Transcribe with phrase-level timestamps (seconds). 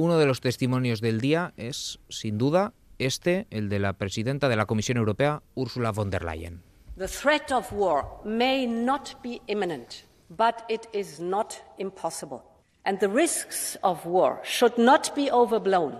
[0.00, 4.54] Uno de los testimonios del día es, sin duda, este, el de la presidenta de
[4.54, 6.62] la Comisión Europea, Ursula von der Leyen.
[6.96, 12.42] The threat of war may not be imminent, but it is not impossible.
[12.84, 15.98] And the risks of war should not be overblown,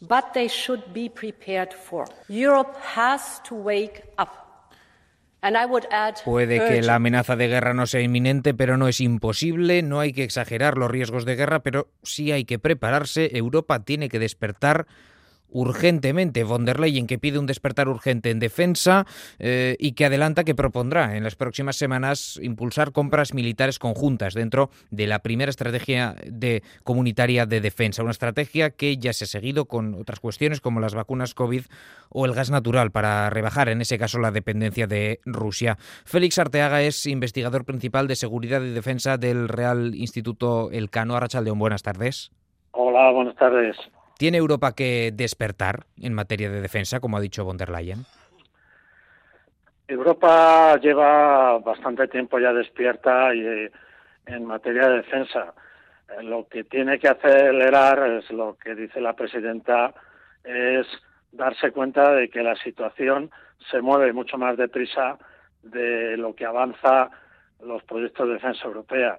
[0.00, 2.06] but they should be prepared for.
[2.28, 4.39] Europe has to wake up.
[6.24, 9.82] Puede que la amenaza de guerra no sea inminente, pero no es imposible.
[9.82, 13.36] No hay que exagerar los riesgos de guerra, pero sí hay que prepararse.
[13.36, 14.86] Europa tiene que despertar
[15.50, 16.44] urgentemente.
[16.44, 19.06] Von der Leyen que pide un despertar urgente en defensa
[19.38, 24.70] eh, y que adelanta que propondrá en las próximas semanas impulsar compras militares conjuntas dentro
[24.90, 28.02] de la primera estrategia de, comunitaria de defensa.
[28.02, 31.64] Una estrategia que ya se ha seguido con otras cuestiones como las vacunas COVID
[32.08, 35.76] o el gas natural para rebajar en ese caso la dependencia de Rusia.
[36.04, 41.16] Félix Arteaga es investigador principal de seguridad y defensa del Real Instituto Elcano.
[41.16, 42.32] Arrachaldeón, buenas tardes.
[42.72, 43.76] Hola, buenas tardes.
[44.20, 48.04] ¿Tiene Europa que despertar en materia de defensa, como ha dicho von der Leyen?
[49.88, 53.72] Europa lleva bastante tiempo ya despierta y eh,
[54.26, 55.54] en materia de defensa.
[56.10, 59.94] Eh, lo que tiene que acelerar es lo que dice la presidenta
[60.44, 60.86] es
[61.32, 63.30] darse cuenta de que la situación
[63.70, 65.16] se mueve mucho más deprisa
[65.62, 67.08] de lo que avanza
[67.64, 69.18] los proyectos de defensa europea.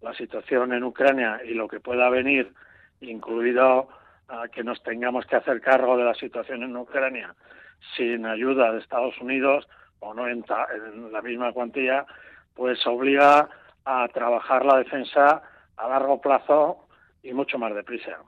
[0.00, 2.52] La situación en Ucrania y lo que pueda venir,
[3.00, 3.99] incluido
[4.30, 7.34] a que nos tengamos que hacer cargo de la situación en Ucrania
[7.96, 10.44] sin ayuda de Estados Unidos o no en,
[11.12, 12.06] la misma cuantía,
[12.54, 13.48] pues obliga
[13.84, 15.42] a trabajar la defensa
[15.76, 16.86] a largo plazo
[17.22, 18.18] y mucho más deprisa.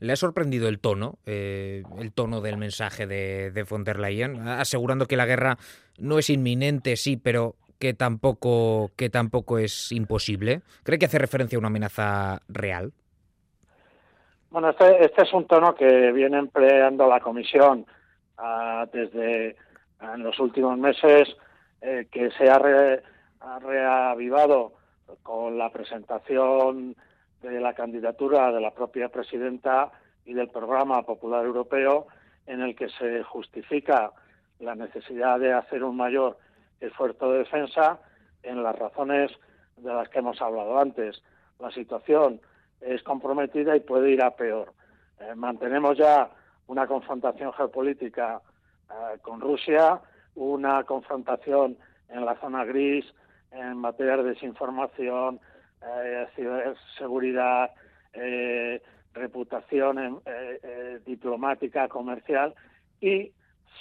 [0.00, 4.46] ¿Le ha sorprendido el tono, eh, el tono del mensaje de, de von der Leyen,
[4.46, 5.56] asegurando que la guerra
[5.98, 10.62] no es inminente, sí, pero que tampoco, que tampoco es imposible?
[10.84, 12.92] ¿Cree que hace referencia a una amenaza real?
[14.50, 17.84] Bueno, este, este, es un tono que viene empleando la Comisión
[18.38, 19.56] ah, desde
[20.00, 21.36] ah, los últimos meses,
[21.82, 22.58] eh, que se ha,
[23.60, 24.72] reavivado
[25.22, 26.96] con la presentación
[27.42, 29.90] de la candidatura de la propia presidenta
[30.24, 32.06] y del programa popular europeo,
[32.46, 34.12] en el que se justifica
[34.60, 36.38] la necesidad de hacer un mayor
[36.80, 37.98] esfuerzo de defensa
[38.42, 39.30] en las razones
[39.76, 41.22] de las que hemos hablado antes.
[41.58, 42.40] La situación
[42.80, 44.72] es comprometida y puede ir a peor.
[45.20, 46.30] Eh, mantenemos ya
[46.68, 48.40] una confrontación geopolítica
[48.90, 50.00] eh, con Rusia,
[50.34, 51.76] una confrontación
[52.08, 53.04] en la zona gris
[53.50, 55.40] en materia de desinformación,
[55.82, 57.70] eh, ciberseguridad,
[59.14, 60.20] reputación
[61.04, 62.54] diplomática, comercial
[63.00, 63.32] y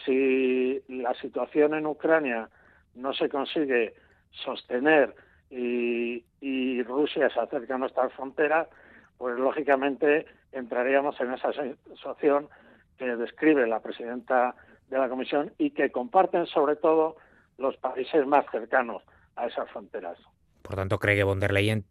[0.06, 2.50] si la situación en Ucrania
[2.96, 3.96] no se consigue
[4.32, 5.16] sostener
[5.50, 8.68] y, y Rusia se acerca a nuestras fronteras,
[9.18, 12.50] pues lógicamente entraríamos en esa situación
[12.98, 14.56] que describe la presidenta
[14.90, 17.18] de la Comisión y que comparten sobre todo
[17.58, 19.04] los países más cercanos
[19.36, 20.18] a esas fronteras.
[20.62, 21.86] Por tanto, cree que von der Leyen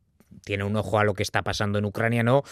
[0.44, 2.42] tiene un ojo a lo que está pasando en Ucrania, ¿no?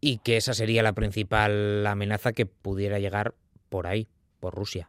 [0.00, 3.34] Y que esa sería la principal amenaza que pudiera llegar
[3.68, 4.08] por ahí,
[4.40, 4.88] por Rusia.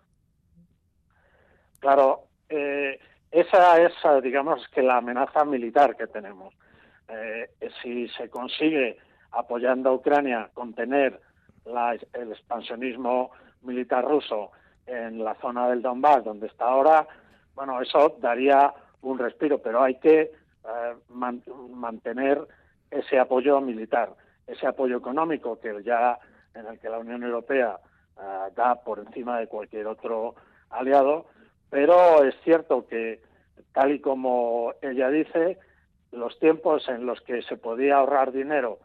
[1.80, 3.00] Claro, eh,
[3.32, 3.94] esa es,
[4.24, 6.54] digamos, que la amenaza militar que tenemos.
[7.10, 7.50] Eh,
[7.82, 8.98] si se consigue
[9.32, 11.20] apoyando a Ucrania contener
[11.66, 13.32] el expansionismo
[13.62, 14.52] militar ruso
[14.86, 17.08] en la zona del Donbass, donde está ahora,
[17.56, 20.96] bueno, eso daría un respiro, pero hay que eh,
[21.70, 22.42] mantener
[22.90, 24.14] ese apoyo militar,
[24.48, 26.18] ese apoyo económico que ya
[26.54, 27.80] en el que la Unión Europea
[28.20, 30.36] eh, da por encima de cualquier otro
[30.70, 31.28] aliado,
[31.70, 33.22] pero es cierto que
[33.72, 35.58] tal y como ella dice,
[36.12, 38.80] los tiempos en los que se podía ahorrar dinero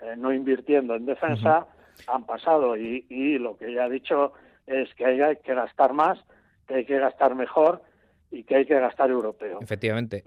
[0.00, 1.66] eh, no invirtiendo en defensa
[2.06, 4.32] han pasado y, y lo que ella ha dicho
[4.66, 6.18] es que hay que gastar más,
[6.66, 7.82] que hay que gastar mejor
[8.30, 9.60] y que hay que gastar europeo.
[9.60, 10.22] Efectivamente.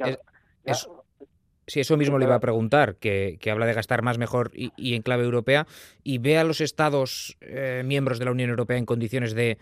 [1.68, 4.96] si eso mismo le iba a preguntar, que, que habla de gastar más, mejor y,
[4.96, 5.68] en clave europea,
[6.04, 9.58] y ve a los Estados eh, miembros de la Unión Europea en condiciones de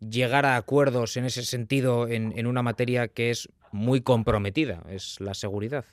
[0.00, 5.18] llegar a acuerdos en ese sentido en, en, una materia que es muy comprometida, es
[5.20, 5.86] la seguridad.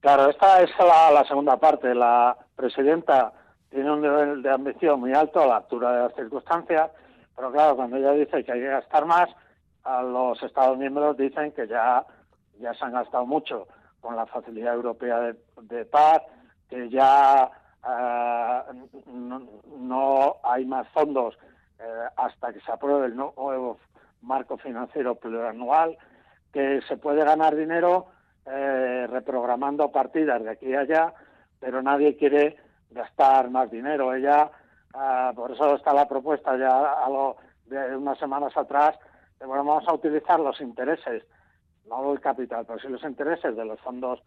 [0.00, 1.92] Claro, esta es la, segunda parte.
[1.94, 3.32] La presidenta
[3.68, 6.90] tiene un nivel de ambición muy alto a la altura de las circunstancias,
[7.34, 9.28] pero claro, cuando ella dice que hay que gastar más,
[9.82, 12.04] a los Estados miembros dicen que ya,
[12.60, 13.66] ya se han gastado mucho
[14.00, 16.22] con la facilidad europea de, paz,
[16.68, 17.50] que ya
[17.88, 18.62] eh,
[19.06, 21.36] no, hay más fondos
[21.80, 23.78] eh, hasta que se apruebe el nuevo
[24.22, 25.98] marco financiero plurianual,
[26.52, 28.06] que se puede ganar dinero
[28.50, 31.14] eh, reprogramando partidas de aquí a allá,
[31.60, 32.56] pero nadie quiere
[32.90, 34.14] gastar más dinero.
[34.14, 34.50] Ella,
[34.94, 37.36] ah, por eso está la propuesta ya algo
[37.66, 38.98] de unas semanas atrás,
[39.38, 41.24] de, bueno, vamos a utilizar los intereses,
[41.86, 44.20] no el capital, pero sí los intereses de los fondos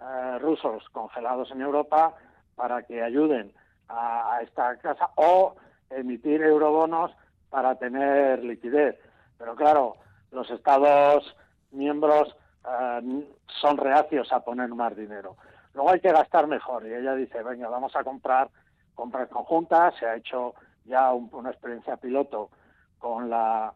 [0.00, 2.14] eh, rusos congelados en Europa
[2.54, 3.52] para que ayuden
[3.88, 5.56] a, esta casa o
[5.90, 7.12] emitir eurobonos
[7.50, 8.96] para tener liquidez.
[9.38, 9.96] Pero claro,
[10.30, 11.36] los Estados
[11.70, 12.36] miembros
[12.68, 13.26] eh,
[13.60, 15.36] son reacios a poner más dinero.
[15.74, 18.48] Luego hay que gastar mejor y ella dice, venga, vamos a comprar
[18.94, 20.54] compras conjuntas, se ha hecho
[20.84, 22.50] ya una experiencia piloto
[22.98, 23.72] con la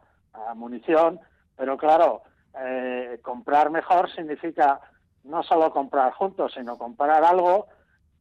[0.57, 1.21] munición,
[1.57, 2.23] pero claro,
[2.59, 4.81] eh, comprar mejor significa
[5.25, 7.67] no solo comprar juntos, sino comprar algo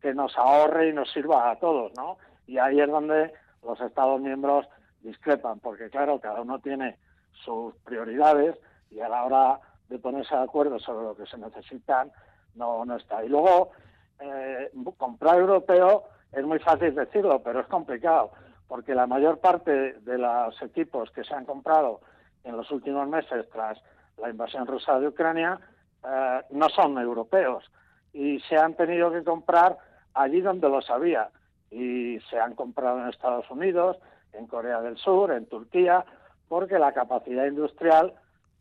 [0.01, 2.17] que nos ahorre y nos sirva a todos, ¿no?
[2.47, 3.33] Y ahí es donde
[3.63, 4.67] los Estados miembros
[5.01, 6.97] discrepan, porque claro, cada uno tiene
[7.31, 8.57] sus prioridades
[8.89, 9.59] y a la hora
[9.91, 12.11] de ponerse de acuerdo sobre lo que se necesitan,
[12.55, 13.23] no, no está.
[13.23, 13.71] Y luego,
[14.19, 18.31] eh, comprar europeo es muy fácil decirlo, pero es complicado,
[18.67, 21.99] porque la mayor parte de los equipos que se han comprado
[22.45, 23.77] en los últimos meses tras
[24.17, 25.59] la invasión rusa de Ucrania
[26.03, 27.69] eh, no son europeos
[28.13, 29.77] y se han tenido que comprar
[30.13, 31.29] allí donde los había
[31.69, 33.97] y se han comprado en Estados Unidos,
[34.31, 36.05] en Corea del Sur, en Turquía,
[36.47, 38.13] porque la capacidad industrial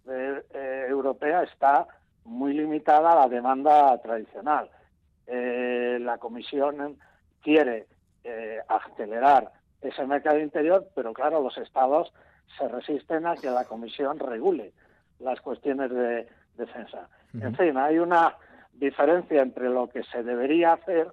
[0.09, 1.87] eh, europea está
[2.25, 4.71] muy limitada a la demanda tradicional.
[5.27, 6.99] Eh, la Comisión
[7.43, 7.87] quiere
[8.69, 9.51] acelerar
[9.81, 12.13] ese mercado interior, pero claro, los estados
[12.59, 14.73] se resisten a que la Comisión regule
[15.19, 16.27] las cuestiones de
[16.57, 17.09] defensa.
[17.35, 18.37] En fin, hay una
[18.75, 21.09] diferencia entre lo que se debería hacer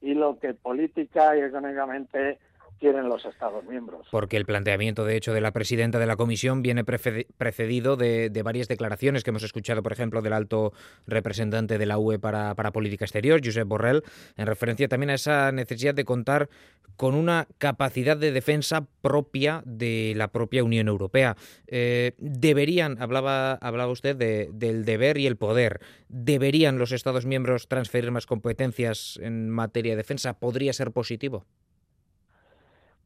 [0.00, 2.38] y lo que política y económicamente
[2.80, 4.06] los Estados miembros.
[4.10, 8.68] Porque el planteamiento, de hecho, de la presidenta de la Comisión viene precedido de, varias
[8.68, 10.72] declaraciones que hemos escuchado, por ejemplo, del alto
[11.06, 14.02] representante de la UE para, Política Exterior, Josep Borrell,
[14.36, 16.48] en referencia también a esa necesidad de contar
[16.96, 21.36] con una capacidad de defensa propia de la propia Unión Europea.
[21.66, 28.10] Eh, deberían, hablaba, hablaba usted del deber y el poder, ¿deberían los Estados miembros transferir
[28.10, 30.38] más competencias en materia de defensa?
[30.38, 31.46] ¿Podría ser positivo?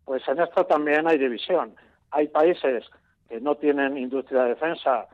[0.04, 1.74] Pues en esto también hay división.
[2.10, 2.84] Hay países
[3.28, 5.06] que no tienen industria de defensa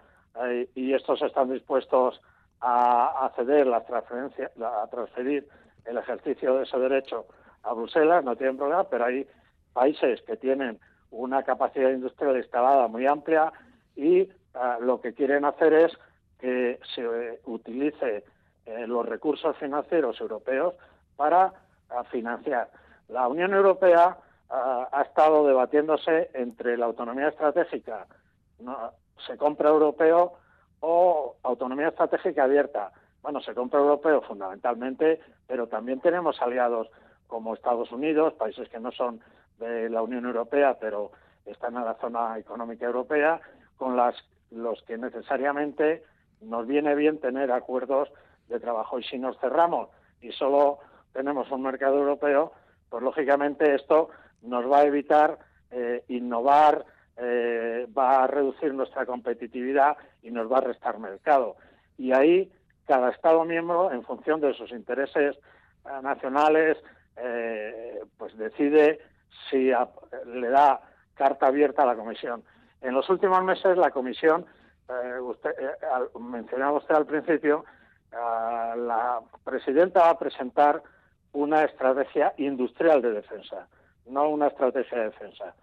[0.44, 2.20] eh, y estos están dispuestos
[2.60, 5.48] a, ceder la transferencia, a transferir
[5.86, 7.26] el ejercicio de ese derecho
[7.62, 9.26] a Bruselas, no tienen problema, pero hay
[9.72, 10.78] países que tienen
[11.10, 13.52] una capacidad industrial instalada muy amplia
[13.96, 14.28] y eh,
[14.80, 15.92] lo que quieren hacer es
[16.38, 18.24] que se utilice
[18.66, 20.74] eh, los recursos financieros europeos
[21.16, 21.52] para
[22.10, 22.70] financiar.
[23.08, 24.16] La Unión Europea
[24.50, 28.06] ha, estado debatiéndose entre la autonomía estratégica,
[29.26, 30.34] se compra europeo
[30.80, 32.92] o autonomía estratégica abierta.
[33.22, 36.88] Bueno, se compra europeo fundamentalmente, pero también tenemos aliados
[37.26, 39.20] como Estados Unidos, países que no son
[39.58, 41.12] de la Unión Europea, pero
[41.44, 43.40] están en la zona económica europea,
[43.76, 44.16] con las,
[44.50, 46.02] los que necesariamente
[46.40, 48.10] nos viene bien tener acuerdos
[48.48, 48.98] de trabajo.
[48.98, 50.78] Y si nos cerramos y solo
[51.12, 52.52] tenemos un mercado europeo,
[52.88, 54.10] pues lógicamente esto
[54.42, 55.38] nos va a evitar
[55.70, 56.84] eh, innovar,
[57.16, 61.56] eh, va a reducir nuestra competitividad y nos va a restar mercado.
[61.96, 62.50] Y ahí
[62.86, 66.78] cada Estado miembro, en función de sus intereses eh, nacionales,
[68.16, 68.98] pues decide
[69.50, 69.70] si
[70.24, 70.80] le da
[71.14, 72.42] carta abierta a la Comisión.
[72.80, 74.46] En los últimos meses la Comisión,
[75.20, 75.50] usted,
[76.18, 77.66] mencionaba usted al principio,
[78.10, 80.82] la presidenta va a presentar
[81.32, 83.68] una estrategia industrial de defensa
[84.10, 85.54] no una estrategia de defensa.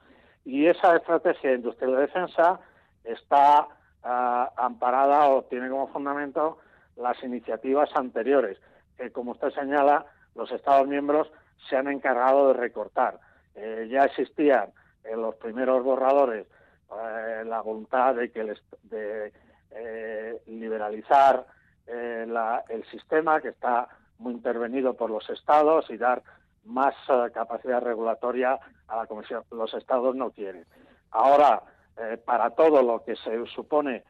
[0.45, 2.59] Y esa estrategia industrial de defensa
[3.03, 3.67] está
[4.03, 6.57] ah, amparada o tiene como fundamento
[6.95, 8.57] las iniciativas anteriores,
[8.97, 11.31] que como usted señala, los Estados miembros
[11.69, 13.19] se han encargado de recortar.
[13.55, 14.71] Eh, ya existían
[15.03, 16.45] en los primeros borradores
[16.91, 19.33] eh, la voluntad de que de
[19.71, 21.45] eh, liberalizar
[21.87, 23.87] el sistema que está
[24.19, 26.21] muy intervenido por los estados y dar
[26.67, 29.43] más eh, capacidad regulatoria a la Comisión.
[29.51, 30.65] Los Estados no quieren.
[31.11, 31.63] Ahora,
[31.97, 34.03] eh, para todo lo que se supone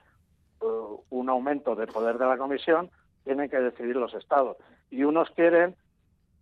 [0.61, 0.65] eh,
[1.09, 2.89] un aumento de poder de la Comisión,
[3.23, 4.57] tienen que decidir los Estados.
[4.89, 5.75] Y unos quieren,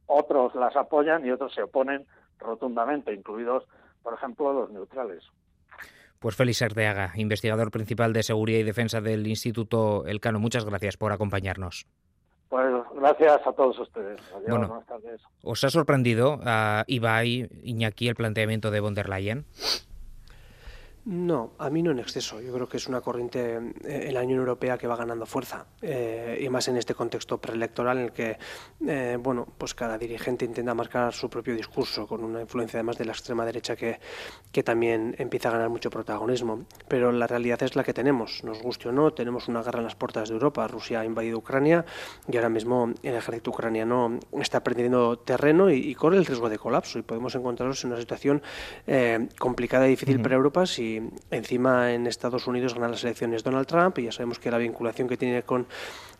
[0.05, 2.05] otros las apoyan y otros se oponen
[2.39, 3.63] rotundamente, incluidos,
[4.03, 5.23] por ejemplo, los neutrales.
[6.19, 11.11] Pues Félix Arteaga, investigador principal de Seguridad y Defensa del Instituto Elcano, muchas gracias por
[11.11, 11.87] acompañarnos.
[13.05, 14.19] Gracias a todos ustedes.
[14.47, 14.83] bueno,
[15.43, 19.45] ¿Os ha sorprendido a Ibai, Iñaki, el planteamiento de von der Leyen?
[21.05, 22.41] No, a mí no en exceso.
[22.41, 25.67] Yo creo que es una corriente eh, en la Unión Europea que va ganando fuerza
[25.79, 28.39] eh, y más en este contexto preelectoral en el que,
[28.87, 33.05] eh, bueno, pues cada dirigente intenta marcar su propio discurso con una influencia además de
[33.05, 33.99] la extrema derecha que,
[34.51, 36.65] que también empieza a ganar mucho protagonismo.
[36.87, 39.85] Pero la realidad es la que tenemos, nos guste o no, tenemos una guerra en
[39.85, 40.67] las puertas de Europa.
[40.67, 41.85] Rusia ha invadido Ucrania
[42.27, 46.97] y ahora mismo el ejército ucraniano está perdiendo terreno y, corre el riesgo de colapso
[46.97, 48.41] y podemos encontrarnos en una situación
[49.37, 50.94] complicada y difícil para Europa si
[51.31, 55.07] encima en Estados Unidos gana las elecciones Donald Trump y ya sabemos que la vinculación
[55.07, 55.67] que tiene con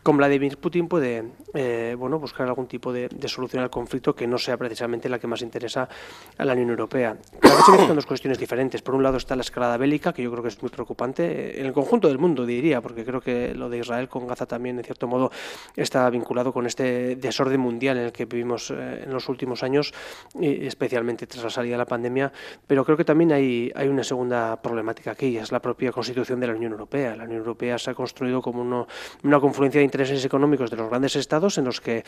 [0.06, 1.24] con Vladimir Putin puede
[1.56, 5.26] eh, bueno, buscar algún tipo de, solución al conflicto que no sea precisamente la que
[5.26, 5.90] más interesa
[6.38, 7.18] a la Unión Europea.
[7.40, 8.84] Claro que mezclan dos cuestiones diferentes.
[8.84, 11.66] Por un lado está la escalada bélica, que yo creo que es muy preocupante, en
[11.66, 14.84] el conjunto del mundo, diría, porque creo que lo de Israel con Gaza también, en
[14.84, 15.32] cierto modo,
[15.76, 19.92] está vinculado con este desorden mundial en el que vivimos eh, en los últimos años,
[20.40, 22.32] y especialmente tras la salida de la pandemia.
[22.68, 26.46] Pero creo que también hay, hay una segunda problemática aquí, es la propia constitución de
[26.46, 27.16] la Unión Europea.
[27.16, 28.86] La Unión Europea se ha construido como
[29.24, 32.04] una confluencia de intereses económicos de los grandes estados en los que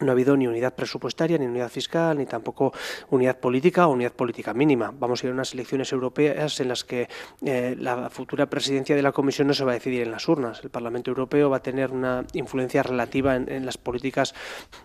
[0.00, 2.72] no ha habido ni unidad presupuestaria, ni unidad fiscal, ni tampoco
[3.10, 4.92] unidad política o unidad política mínima.
[4.98, 7.08] Vamos a ir a unas elecciones europeas en las que
[7.44, 10.60] eh, la futura presidencia de la Comisión no se va a decidir en las urnas.
[10.62, 14.34] El Parlamento Europeo va a tener una influencia relativa en, las políticas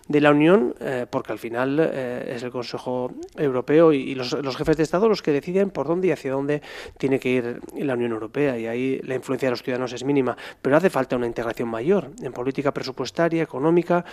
[0.08, 4.76] de la Unión, eh, porque al final eh, es el Consejo Europeo y, los, jefes
[4.76, 6.62] de Estado los que deciden por dónde y hacia dónde
[6.98, 8.58] tiene que ir la Unión Europea.
[8.58, 10.36] Y ahí la influencia de los ciudadanos es mínima.
[10.60, 14.04] Pero hace falta una integración mayor en política presupuestaria, económica,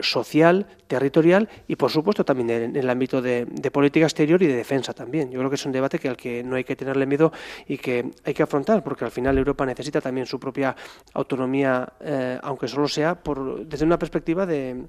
[0.00, 4.54] social social, territorial y, por supuesto, también en, el ámbito de, política exterior y de
[4.54, 5.30] defensa también.
[5.30, 7.32] Yo creo que es un debate que al que no hay que tenerle miedo
[7.66, 10.76] y que hay que afrontar, porque al final Europa necesita también su propia
[11.14, 14.84] autonomía, eh, aunque solo sea por, desde una perspectiva de,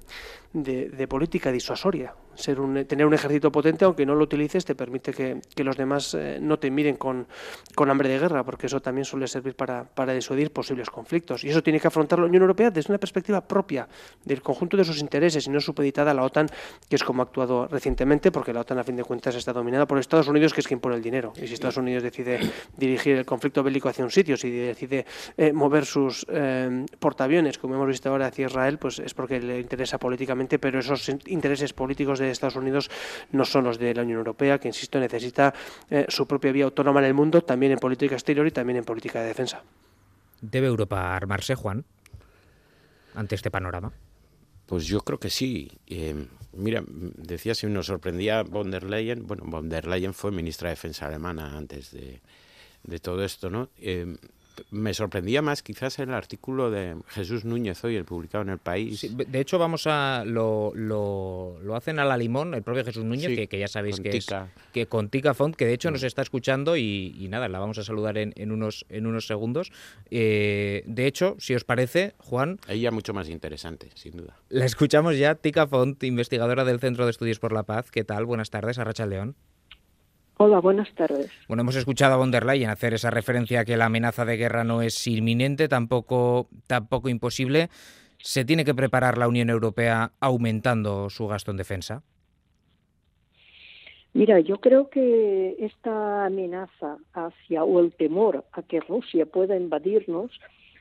[0.52, 2.14] de, política disuasoria.
[2.34, 6.14] Ser un, tener un ejército potente, aunque no lo utilices, te permite que, los demás
[6.14, 7.26] eh, no te miren con,
[7.74, 11.44] con, hambre de guerra, porque eso también suele servir para, para disuadir posibles conflictos.
[11.44, 13.88] Y eso tiene que afrontar la Unión Europea desde una perspectiva propia
[14.24, 16.46] del conjunto de sus intereses y no supeditada a la OTAN,
[16.88, 19.86] que es como ha actuado recientemente, porque la OTAN, a fin de cuentas, está dominada
[19.86, 21.32] por Estados Unidos, que es quien pone el dinero.
[21.36, 22.40] Y si Estados Unidos decide
[22.76, 27.74] dirigir el conflicto bélico hacia un sitio, si decide eh, mover sus eh, portaaviones, como
[27.74, 32.20] hemos visto ahora hacia Israel, pues es porque le interesa políticamente pero esos intereses políticos
[32.26, 32.90] de Estados Unidos
[33.30, 35.54] no son los de la Unión Europea, que, insisto, necesita
[35.90, 38.84] eh, su propia vía autónoma en el mundo, también en política exterior y también en
[38.84, 39.62] política de defensa.
[40.40, 41.84] ¿Debe Europa armarse, Juan,
[43.14, 43.92] ante este panorama?
[44.66, 45.70] Pues yo creo que sí.
[45.86, 49.26] Eh, mira, decía si nos sorprendía von der Leyen.
[49.26, 52.20] Bueno, von der Leyen fue ministra de Defensa alemana antes de,
[52.82, 53.68] de todo esto, ¿no?
[53.76, 54.16] Eh,
[54.70, 59.06] me sorprendía más quizás el artículo de Jesús Núñez hoy, el publicado en El País.
[59.14, 63.28] de hecho, vamos a lo, lo, lo, hacen a la limón, el propio Jesús Núñez,
[63.28, 64.26] que, que, ya sabéis que es
[64.72, 67.84] que con Tica Font, que de hecho nos está escuchando y, nada, la vamos a
[67.84, 69.72] saludar en, en unos, en unos segundos.
[70.10, 72.58] Eh, de hecho, si os parece, Juan...
[72.68, 74.36] Ella mucho más interesante, sin duda.
[74.48, 77.90] La escuchamos ya, Tica Font, investigadora del Centro de Estudios por la Paz.
[77.90, 78.26] ¿Qué tal?
[78.26, 79.36] Buenas tardes, Arracha León.
[80.44, 81.30] Hola, buenas tardes.
[81.46, 84.36] Bueno, hemos escuchado a von der Leyen hacer esa referencia a que la amenaza de
[84.36, 87.68] guerra no es inminente, tampoco, tampoco imposible.
[88.18, 92.02] ¿Se tiene que preparar la Unión Europea aumentando su gasto en defensa?
[94.14, 100.32] Mira, yo creo que esta amenaza hacia o el temor a que Rusia pueda invadirnos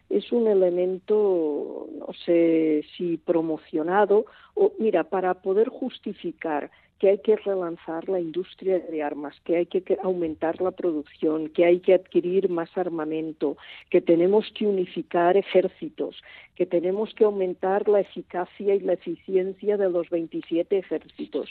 [0.10, 4.26] es un elemento, no sé si promocionado
[4.56, 9.66] o, mira, para poder justificar que hay que relanzar la industria de armas, que hay
[9.66, 13.58] que aumentar la producción, que hay que adquirir más armamento,
[13.90, 16.22] que tenemos que unificar ejércitos,
[16.56, 21.50] que tenemos que aumentar la eficacia y la eficiencia de los 27 ejércitos.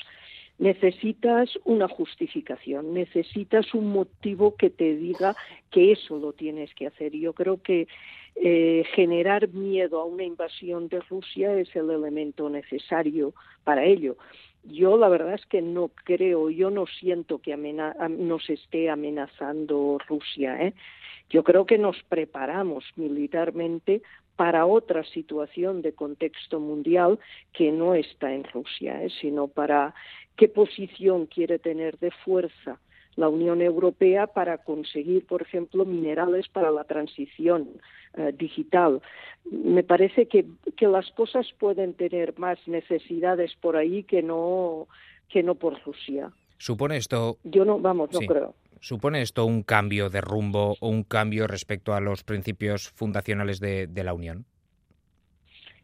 [0.60, 5.34] Necesitas una justificación, necesitas un motivo que te diga
[5.72, 7.10] que eso lo tienes que hacer.
[7.16, 7.88] Yo creo que
[8.36, 14.16] eh, generar miedo a una invasión de Rusia es el elemento necesario para ello.
[14.64, 20.60] Yo la verdad es que no creo, yo no siento que nos esté amenazando Rusia.
[20.62, 20.74] ¿eh?
[21.30, 24.02] Yo creo que nos preparamos militarmente
[24.36, 27.18] para otra situación de contexto mundial
[27.52, 29.10] que no está en Rusia, ¿eh?
[29.20, 29.94] sino para
[30.36, 32.78] qué posición quiere tener de fuerza
[33.16, 37.68] la Unión Europea para conseguir, por ejemplo, minerales para la transición
[38.14, 39.02] eh, digital.
[39.50, 44.88] Me parece que, que las cosas pueden tener más necesidades por ahí que no,
[45.28, 46.30] que no por Rusia.
[46.58, 47.38] ¿Supone esto?
[47.44, 48.54] Yo no, vamos, no creo.
[48.80, 53.86] ¿Supone esto un cambio de rumbo o un cambio respecto a los principios fundacionales de,
[53.86, 54.46] de la Unión?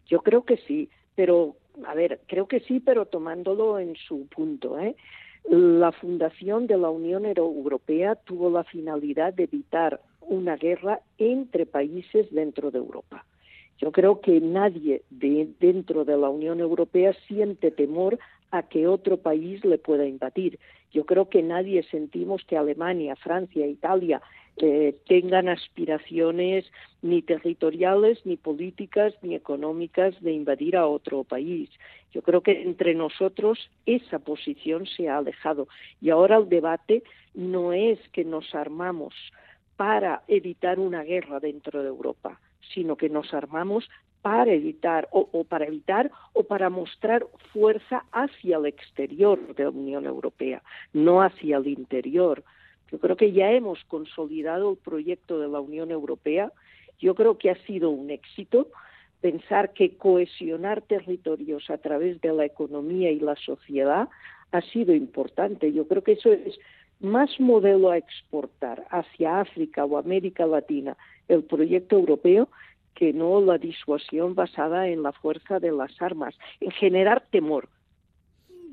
[0.07, 1.57] Yo creo que sí, pero,
[1.87, 4.97] a ver, creo que sí, pero tomándolo en su punto, ¿eh?
[5.49, 12.33] La fundación de la Unión Europea tuvo la finalidad de evitar una guerra entre países
[12.33, 13.25] dentro de Europa.
[13.79, 18.19] Yo creo que nadie de, dentro de la Unión Europea siente temor
[18.51, 20.59] a que otro país le pueda invadir.
[20.93, 24.23] Yo creo que nadie sentimos que Alemania, Francia, Italia
[24.57, 26.65] eh, tengan aspiraciones
[27.03, 31.69] ni territoriales, ni políticas, ni económicas de invadir a otro país.
[32.13, 35.69] Yo creo que entre nosotros esa posición se ha alejado
[36.01, 37.03] y ahora el debate
[37.35, 39.15] no es que nos armamos
[39.77, 42.41] para evitar una guerra dentro de Europa,
[42.73, 43.87] sino que nos armamos
[44.23, 50.07] para evitar o, para evitar o para mostrar fuerza hacia el exterior de la Unión
[50.07, 52.43] Europea, no hacia el interior.
[52.91, 56.53] Yo creo que ya hemos consolidado el proyecto de la Unión Europea.
[56.99, 58.69] Yo creo que ha sido un éxito
[59.21, 64.09] pensar que cohesionar territorios a través de la economía y la sociedad
[64.53, 65.73] ha sido importante.
[65.73, 66.59] Yo creo que eso es
[67.01, 70.97] más modelo a exportar hacia África o América Latina
[71.29, 72.49] el proyecto europeo
[72.97, 77.69] que no la disuasión basada en la fuerza de las armas, en generar temor.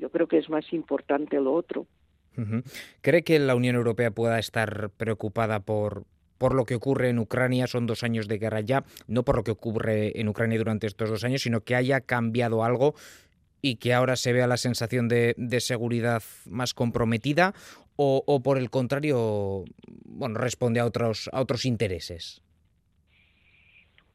[0.00, 1.86] Yo creo que es más importante lo otro.
[3.00, 6.04] ¿Cree que la Unión Europea pueda estar preocupada por,
[6.36, 7.68] por lo que ocurre en Ucrania?
[7.68, 11.10] Son dos años de guerra ya, no por lo que ocurre en Ucrania durante estos
[11.10, 12.94] dos años, sino que haya cambiado algo
[13.62, 17.54] y que ahora se vea la sensación de, de seguridad más comprometida
[17.96, 19.64] o, o, por el contrario,
[20.04, 22.43] bueno, responde a otros, a otros intereses.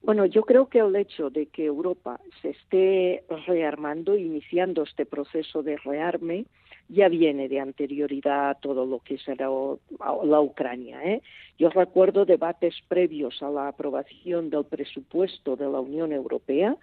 [0.09, 5.61] Bueno, yo creo que el hecho de que Europa se esté rearmando, iniciando este proceso
[5.61, 6.45] de rearme,
[6.87, 9.49] ya viene de anterioridad a todo lo que será
[10.23, 10.99] la Ucrania.
[11.03, 11.21] ¿eh?
[11.59, 16.75] Yo recuerdo debates previos a la aprobación del presupuesto de la Unión Europea,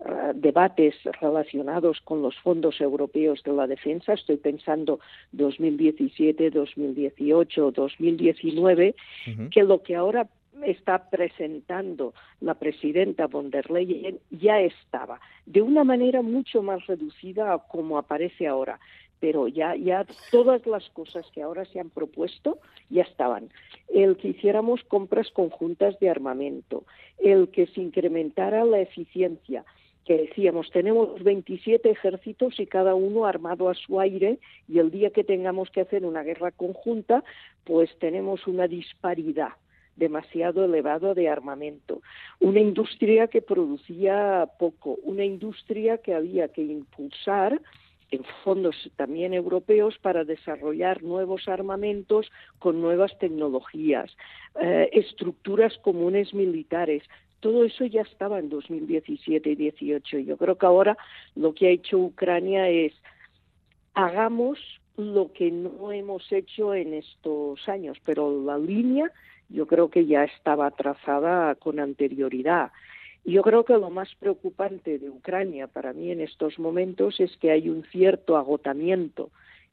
[0.00, 5.00] uh, debates relacionados con los fondos europeos de la defensa, estoy pensando
[5.32, 9.48] 2017, 2018, 2019, uh -huh.
[9.48, 10.28] que lo que ahora
[10.62, 17.58] está presentando la presidenta von der Leyen ya estaba, de una manera mucho más reducida
[17.68, 18.78] como aparece ahora,
[19.20, 22.58] pero ya, ya todas las cosas que ahora se han propuesto
[22.90, 23.48] ya estaban.
[23.88, 26.84] El que hiciéramos compras conjuntas de armamento,
[27.18, 29.64] el que se incrementara la eficiencia,
[30.04, 35.10] que decíamos, tenemos 27 ejércitos y cada uno armado a su aire y el día
[35.10, 37.24] que tengamos que hacer una guerra conjunta,
[37.64, 39.54] pues tenemos una disparidad
[39.96, 42.02] demasiado elevado de armamento,
[42.40, 47.60] una industria que producía poco, una industria que había que impulsar
[48.10, 54.16] en fondos también europeos para desarrollar nuevos armamentos con nuevas tecnologías,
[54.60, 57.02] eh, estructuras comunes militares.
[57.40, 60.18] Todo eso ya estaba en 2017 y 2018.
[60.20, 60.96] Yo creo que ahora
[61.34, 62.92] lo que ha hecho Ucrania es
[63.94, 64.58] hagamos
[64.96, 69.10] lo que no hemos hecho en estos años, pero la línea
[69.54, 72.72] yo creo que ya estaba trazada con anterioridad.
[73.24, 77.52] Yo creo que lo más preocupante de Ucrania para mí en estos momentos es que
[77.52, 79.30] hay un cierto agotamiento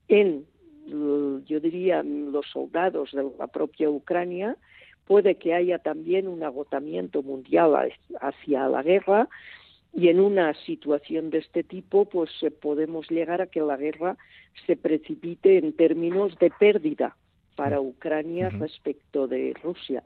[0.08, 0.46] en,
[0.88, 4.56] yo diría, los soldados de la propia Ucrania.
[5.06, 7.92] Puede que haya también un agotamiento mundial
[8.22, 9.28] hacia la guerra
[9.94, 14.16] y en una situación de este tipo, pues eh, podemos llegar a que la guerra
[14.66, 17.18] se precipite en términos de pérdida
[17.62, 18.60] para Ucrania uh -huh.
[18.60, 20.04] respecto de Rusia.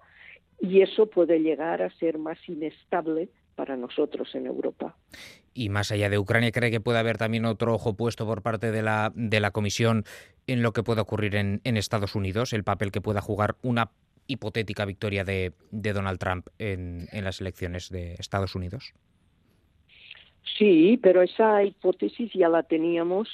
[0.59, 4.97] Y eso puede llegar a ser más inestable para nosotros en Europa.
[5.53, 8.73] Y más allá de Ucrania, ¿cree que puede haber también otro ojo puesto por parte
[8.73, 10.03] de la, de la Comisión
[10.47, 13.91] en lo que pueda ocurrir en, en Estados Unidos, el papel que pueda jugar una
[14.27, 18.93] hipotética victoria de, de Donald Trump en, en, las elecciones de Estados Unidos?
[20.57, 23.29] Sí, pero esa hipótesis ya la teníamos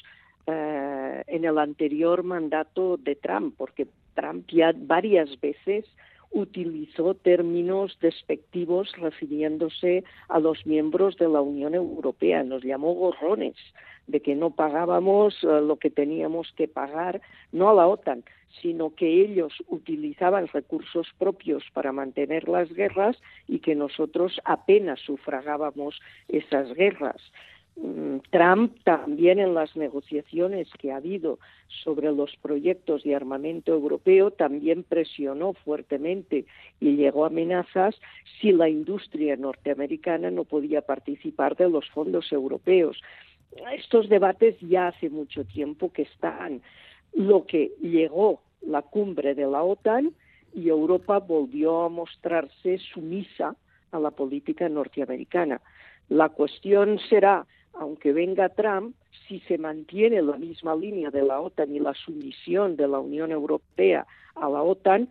[0.47, 5.85] eh, en el anterior mandato de Trump, porque Trump ya varias veces
[6.31, 13.55] utilizó términos despectivos refiriéndose a los miembros de la Unión Europea, nos llamó gorrones,
[14.07, 17.21] de que no pagábamos uh, lo que teníamos que pagar,
[17.51, 18.23] no a la OTAN,
[18.61, 25.99] sino que ellos utilizaban recursos propios para mantener las guerras y que nosotros apenas sufragábamos
[26.27, 27.21] esas guerras.
[27.77, 31.39] Mm, Trump también en las negociaciones que ha habido
[31.83, 36.45] sobre los proyectos de armamento europeo también presionó fuertemente
[36.79, 37.95] y llegó a amenazas
[38.39, 43.01] si la industria norteamericana no podía participar de los fondos europeos.
[43.73, 46.61] Estos debates ya hace mucho tiempo que están.
[47.13, 50.13] Lo que llegó la cumbre de la OTAN
[50.53, 53.55] y Europa volvió a mostrarse sumisa
[53.91, 55.61] a la política norteamericana.
[56.09, 58.95] La cuestión será aunque venga Trump,
[59.27, 63.31] si se mantiene la misma línea de la OTAN y la sumisión de la Unión
[63.31, 64.05] Europea
[64.35, 65.09] a la OTAN,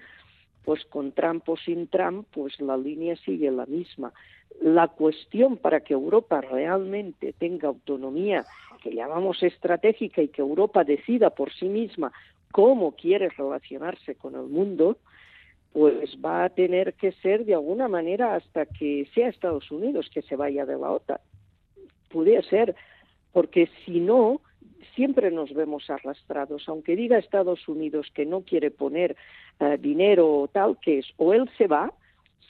[0.65, 4.13] pues con Trump o sin Trump, pues la línea sigue la misma.
[4.61, 8.45] La cuestión para que Europa realmente tenga autonomía,
[8.83, 12.13] que llamamos estratégica, y que Europa decida por sí misma
[12.53, 14.99] cómo quiere relacionarse con el mundo,
[15.73, 20.23] pues va a tener que ser de alguna manera hasta que sea Estados Unidos que
[20.23, 21.21] se vaya de la OTAN.
[22.11, 22.75] Puede ser,
[23.33, 24.41] porque si no,
[24.95, 26.69] siempre nos vemos arrastrados.
[26.69, 29.17] Aunque diga Estados Unidos que no quiere poner
[29.61, 31.93] eh, dinero o tal, que es o él se va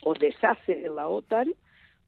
[0.03, 1.53] o deshace de la OTAN,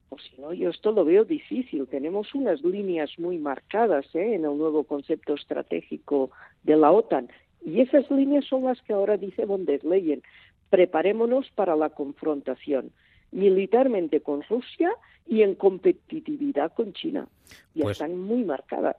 [0.08, 1.86] o si no, yo esto lo veo difícil.
[1.86, 4.34] Tenemos unas líneas muy marcadas ¿eh?
[4.34, 6.30] en el nuevo concepto estratégico
[6.62, 7.28] de la OTAN.
[7.64, 10.22] Y esas líneas son las que ahora dice von der Leyen.
[10.70, 12.92] Preparémonos para la confrontación
[13.32, 14.90] militarmente con Rusia
[15.26, 17.26] y en competitividad con China.
[17.74, 18.96] Ya pues están muy marcadas.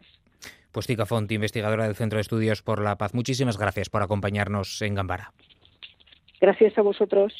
[0.72, 4.82] Pues Tica Font, investigadora del Centro de Estudios por la Paz, muchísimas gracias por acompañarnos
[4.82, 5.32] en Gambara.
[6.42, 7.34] Gracias a vosotros.